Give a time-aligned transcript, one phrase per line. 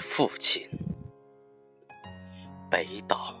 [0.00, 0.68] 父亲，
[2.70, 3.38] 北岛。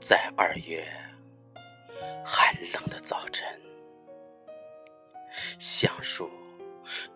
[0.00, 0.86] 在二月
[2.24, 3.58] 寒冷的早晨，
[5.58, 6.30] 橡树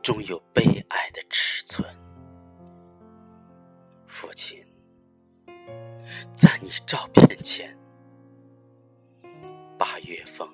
[0.03, 1.85] 终有悲哀的尺寸。
[4.07, 4.65] 父亲，
[6.35, 7.77] 在你照片前，
[9.79, 10.49] 八月风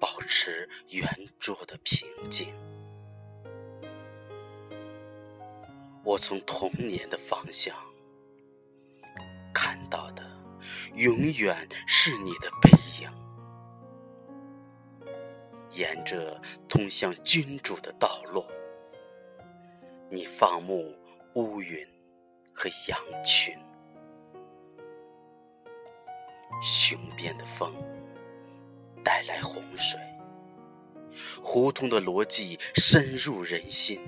[0.00, 2.52] 保持圆桌的平静。
[6.06, 7.76] 我从童年的方向
[9.52, 10.22] 看到的，
[10.94, 12.70] 永远是你的背
[13.00, 13.10] 影，
[15.72, 18.46] 沿着通向君主的道路，
[20.08, 20.94] 你放牧
[21.34, 21.84] 乌云
[22.54, 23.58] 和羊群，
[26.62, 27.74] 雄辩的风
[29.02, 29.98] 带来洪水，
[31.42, 34.00] 胡同的逻辑深入人心。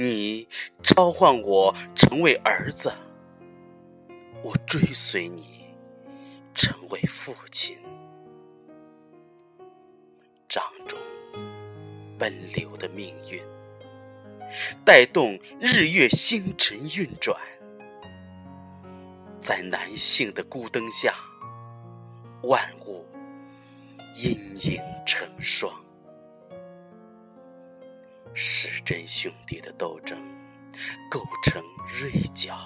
[0.00, 0.46] 你
[0.80, 2.92] 召唤我成为儿子，
[4.44, 5.74] 我追随你
[6.54, 7.76] 成为父亲。
[10.48, 10.96] 掌中
[12.16, 13.42] 奔流的命运，
[14.84, 17.36] 带动日月星辰运转，
[19.40, 21.12] 在男性的孤灯下，
[22.44, 23.04] 万物
[24.14, 24.30] 阴
[24.62, 25.87] 影成双。
[28.40, 30.16] 时针兄弟的斗争
[31.10, 32.56] 构成锐角，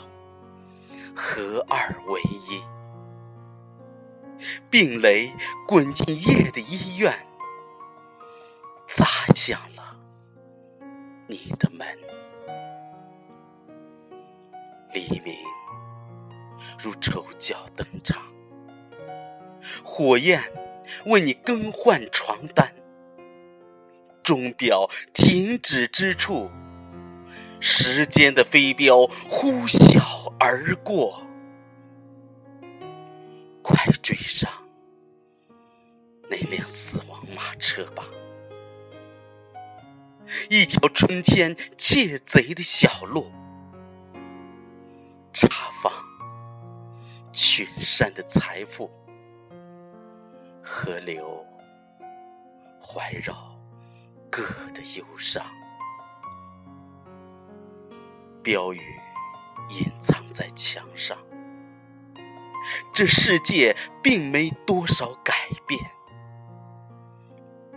[1.16, 2.62] 合二为一。
[4.68, 5.32] 病雷
[5.66, 7.10] 滚进夜的医院，
[8.86, 9.96] 砸响了
[11.26, 11.86] 你的门。
[14.92, 15.34] 黎明
[16.78, 18.22] 如丑角登场，
[19.82, 20.42] 火焰
[21.06, 22.70] 为你更换床单。
[24.22, 26.50] 钟表停止之处，
[27.60, 31.22] 时间的飞镖呼啸而过。
[33.62, 34.50] 快追上
[36.28, 38.04] 那辆死亡马车吧！
[40.50, 43.30] 一条春天窃贼的小路，
[45.32, 45.92] 查访
[47.32, 48.90] 群山的财富，
[50.62, 51.46] 河流
[52.80, 53.51] 环绕。
[54.32, 55.44] 歌的忧伤，
[58.42, 58.80] 标语
[59.68, 61.18] 隐藏在墙上。
[62.94, 65.34] 这世界并没多少改
[65.66, 65.78] 变。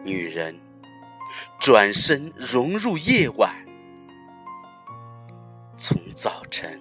[0.02, 0.58] 女人
[1.60, 3.54] 转身融入夜晚，
[5.76, 6.80] 从早晨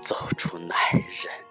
[0.00, 1.47] 走出男人。